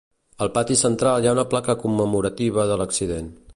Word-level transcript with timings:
Al 0.45 0.49
pati 0.55 0.77
central 0.83 1.21
hi 1.21 1.29
ha 1.31 1.35
una 1.37 1.45
placa 1.51 1.77
commemorativa 1.83 2.65
de 2.73 2.81
l'accident. 2.83 3.33